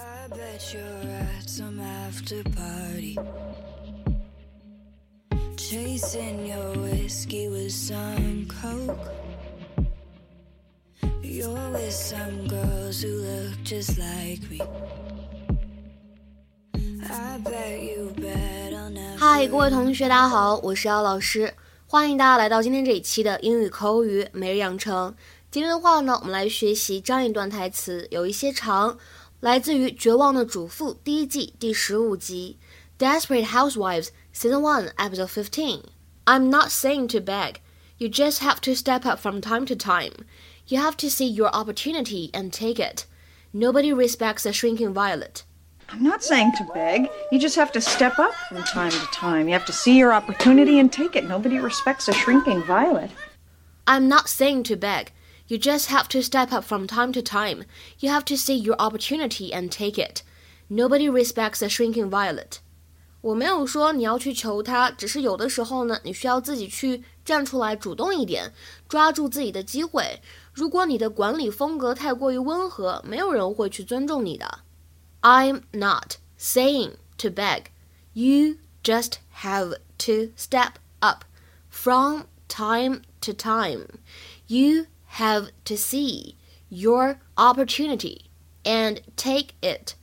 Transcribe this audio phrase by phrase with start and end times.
[0.00, 3.18] I bet you're at some after party.
[5.58, 8.96] Chasing your whiskey with some coke.
[11.22, 14.62] You're with some girls who look just like me.
[17.02, 19.18] I bet you bet I'll never.
[19.18, 21.52] 嗨，各位同学，大家好，我是姚老师，
[21.86, 25.14] 欢迎大家来到今天这一期的英语口语每日养成。
[25.50, 28.96] 今天的话呢，我们来学习这样一段台词，有一些长，
[29.39, 32.57] 来自于《绝望的主妇》第一季第十五集《
[33.03, 37.57] Desperate Housewives》Season One Episode Fifteen。I'm not saying to beg.
[37.97, 40.25] You just have to step up from time to time.
[40.67, 43.05] You have to see your opportunity and take it.
[43.53, 45.43] Nobody respects a shrinking violet.
[45.89, 47.07] I'm not saying to beg.
[47.31, 49.47] You just have to step up from time to time.
[49.47, 51.25] You have to see your opportunity and take it.
[51.25, 53.11] Nobody respects a shrinking violet.
[53.87, 55.11] I'm not saying to beg.
[55.49, 57.65] You just have to step up from time to time.
[57.99, 60.21] You have to see your opportunity and take it.
[60.69, 62.57] Nobody respects a shrinking violet.
[63.21, 68.53] 我没有说你要去求他，只是有的时候呢，你需要自己去站出来，主动一点，
[68.87, 70.21] 抓住自己的机会。
[70.53, 74.59] 如果你的管理风格太过于温和，没有人会去尊重你的。
[75.21, 77.65] I'm not saying to beg.
[78.13, 81.23] You just have to step up
[81.69, 83.87] from time to time.
[84.47, 84.85] You
[85.18, 86.34] have to see
[86.68, 88.30] your opportunity
[88.64, 89.94] and take it.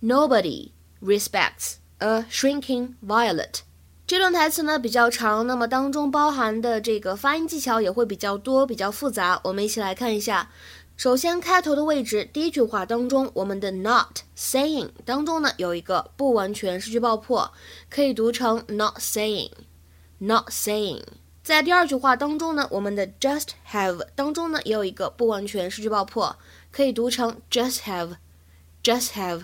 [0.00, 3.60] Nobody respects a shrinking violet.
[4.06, 9.40] 这段台词呢比较长，那么当中包含的这个发音技巧也会比较多，比较复杂。
[9.44, 10.50] 我们一起来看一下。
[10.96, 17.52] 首先，开头的位置，第一句话当中，我们的 not saying 当中呢有一个不完全失去爆破，
[17.90, 21.02] 可以读成 not saying，not saying。
[21.46, 26.36] 在第二句话当中呢，我们的 just have 当中呢也有一个不完全失去爆破，
[26.72, 29.42] 可以读成 just have，just have。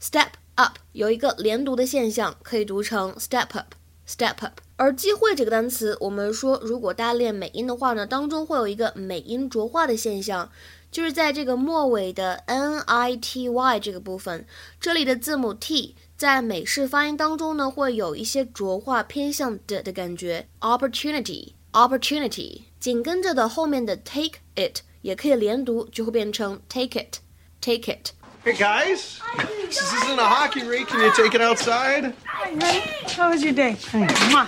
[0.00, 4.60] step up 有一个连读的现象，可以读成 step up，step up。
[4.76, 10.48] 而机会这个单词，我们说如果大家练美音的话呢，当中会有一个美音浊化的现象。
[10.92, 14.46] 就是在这个末尾的 n i t y 这个部分，
[14.78, 20.47] 这里的字母 t 在美式发音当中呢，会有一些浊化偏向的的感觉。
[20.61, 28.13] opportunity，opportunity，紧跟着的后面的 take it 也可以连读，就会变成 take it，take it。
[28.43, 29.19] Hey guys,
[29.65, 30.87] this isn't a hockey rink.
[30.87, 32.13] Can you take it outside?
[32.25, 32.81] Hi, honey.
[33.15, 33.75] How was your day?
[33.91, 34.47] Mwah.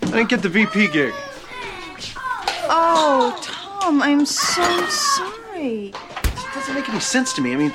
[0.00, 1.12] I didn't get the VP gig.
[2.70, 5.88] Oh, Tom, I'm so sorry.
[5.88, 5.94] It
[6.54, 7.52] doesn't make any sense to me.
[7.52, 7.72] I mean,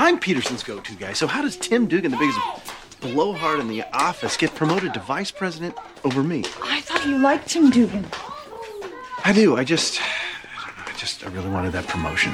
[0.00, 1.12] I'm Peterson's go-to guy.
[1.12, 2.38] So how does Tim Dugan, the biggest
[3.00, 6.44] blowhard in the office, get promoted to vice president over me?
[6.62, 8.06] I thought you liked Tim Dugan.
[9.24, 9.56] I do.
[9.56, 12.32] I just, I just, I really wanted that promotion.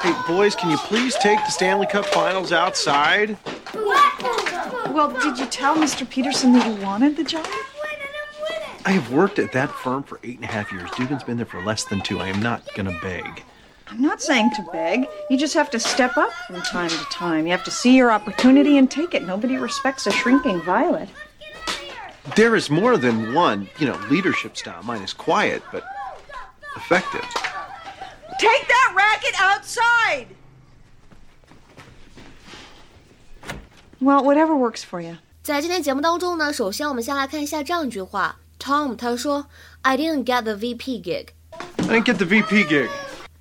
[0.00, 3.36] Hey, boys, can you please take the Stanley Cup Finals outside?
[3.74, 6.08] Well, did you tell Mr.
[6.08, 7.44] Peterson that you wanted the job?
[8.84, 10.88] I have worked at that firm for eight and a half years.
[10.96, 12.20] Dugan's been there for less than two.
[12.20, 13.42] I am not gonna beg.
[13.87, 15.07] I'm not saying to beg.
[15.29, 17.45] You just have to step up from time to time.
[17.45, 19.23] You have to see your opportunity and take it.
[19.27, 21.09] Nobody respects a shrinking violet.
[22.35, 24.81] There is more than one, you know, leadership style.
[24.83, 25.83] Mine is quiet, but
[26.77, 27.25] effective.
[28.39, 30.27] Take that racket outside!
[33.99, 35.17] Well, whatever works for you.
[35.43, 39.47] 在今天节目当中呢，首先我们先来看一下这样一句话：Tom 他说，
[39.81, 41.27] I didn't get the VP gig。
[41.77, 42.89] I didn't get the VP gig.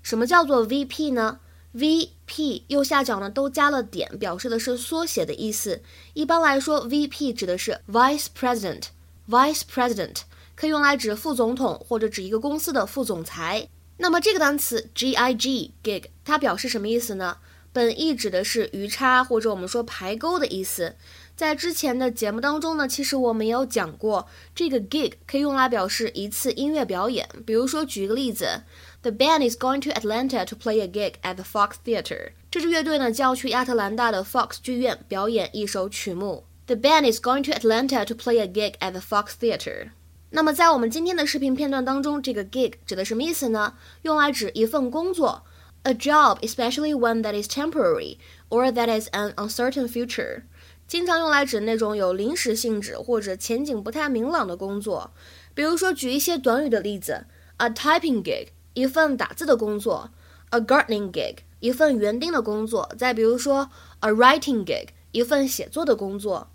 [0.07, 1.41] 什么叫做 VP 呢
[1.75, 5.81] ？VP 右下角呢都加了点，表示的是缩写的意思。
[6.13, 10.21] 一般来说，VP 指的是 Vice President，Vice President
[10.55, 13.67] 可以用来指副总统或者指一个公司的副总裁。
[13.97, 15.41] 那么这个单词 gig
[15.83, 17.39] gig 它表示什么意思呢？
[17.73, 20.95] 本意指的是鱼叉或者我们说排钩的意思。
[21.36, 27.28] 在之前的节目当中呢，其实我们也有讲过，这个 gig 可以用来表示一次音乐表演。
[27.44, 28.62] 比如说，举一个例子，
[29.02, 32.32] The band is going to Atlanta to play a gig at the Fox Theater。
[32.50, 36.44] 这支乐队呢将要去亚特兰大的 Fox 剧院表演一首曲目。
[36.66, 39.90] The band is going to Atlanta to play a gig at the Fox Theater。
[40.30, 43.74] 那么在我们今天的视频片段当中，这个 gig 指的什么意思呢？
[44.02, 45.42] 用来指一份工作，
[45.82, 48.16] a job, especially one that is temporary
[48.48, 50.42] or that is an uncertain future。
[50.87, 55.11] 经常用来指那种有临时性质或者前景不太明朗的工作。
[55.53, 57.25] 比如说，举一些短语的例子
[57.57, 60.11] ：a typing gig，一份打字的工作
[60.51, 63.69] ；a gardening gig，一份园丁的工作；再比如说
[63.99, 66.47] ，a writing gig，一份写作的工作。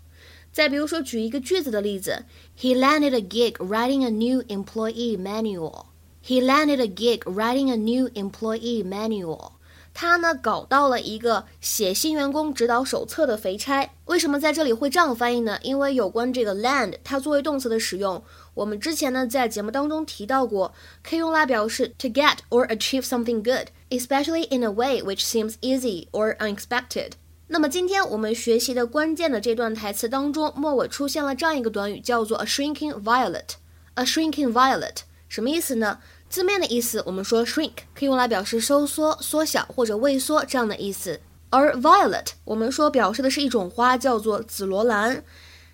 [0.51, 2.25] 再比如说，举一个句子的例子
[2.59, 5.85] ：He landed a gig writing a new employee manual。
[6.25, 9.51] He landed a gig writing a new employee manual.
[9.93, 13.91] 他呢搞到了一个写新员工指导手册的肥差。
[14.05, 15.59] 为什么在这里会这样翻译呢？
[15.61, 18.23] 因为有关这个 land，它作为动词的使用，
[18.53, 20.73] 我们之前呢在节目当中提到过，
[21.03, 27.11] 可以用来表示 to get or achieve something good，especially in a way which seems easy or unexpected。
[27.47, 33.55] 那么今天我们学习的关键的这段台词当中，末尾出现了这样一个短语，叫做 a shrinking violet。
[33.95, 35.99] a shrinking violet 什么意思呢？
[36.33, 41.21] 字面的意思，我们说 shrink 可以用来表示收缩、缩小或者萎缩这样的意思，
[41.51, 45.23] 而 violet 我们说表示的是一种花，叫做紫罗兰。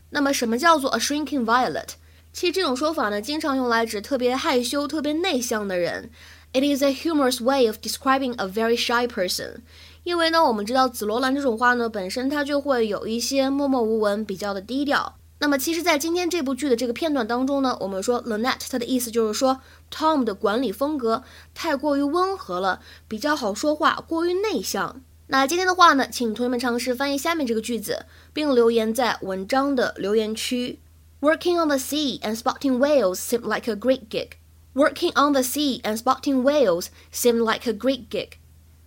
[0.09, 1.91] 那么什么叫做 a shrinking violet？
[2.33, 6.09] 其实这种说法呢，经常用来指特别害羞、特别内向的人。
[6.51, 9.59] It is a humorous way of describing a very shy person。
[10.03, 15.18] 因为呢，我们知道紫罗兰这种花呢，本身它就会有一些默默无闻，比较的低调。
[15.41, 21.23] 那么，其实，在今天这部剧的这个片段当中呢，我们说 Lynette，它的意思就是说 Tom 的管理风格
[21.55, 25.01] 太过于温和了，比较好说话，过于内向。
[25.27, 30.79] 那今天的话呢，请同学们尝试翻译下面这个句子，并留言在文章的留言区。
[31.21, 34.31] Working on the sea and spotting whales seemed like a great gig.
[34.73, 38.38] Working on the sea and spotting whales seemed like a great gig.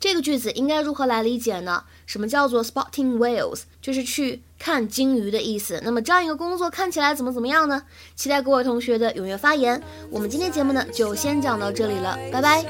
[0.02, 1.84] 这个句子应该如何来理解呢？
[2.06, 3.60] 什么叫做 spotting whales？
[3.80, 5.80] 就是去看鲸鱼的意思。
[5.84, 7.84] 那么这样一个工作看起来怎么怎么样呢？
[8.16, 9.80] 期待各位同学的踊跃发言。
[10.10, 12.64] 我们今天节目呢就先讲到这里了，拜拜。